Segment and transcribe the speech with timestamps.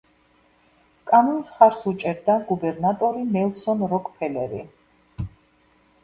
[1.09, 4.63] კანონს მხარს უჭერდა გუბერნატორი ნელსონ როკფელერი.